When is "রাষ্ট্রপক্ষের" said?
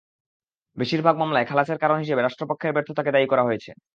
2.21-2.73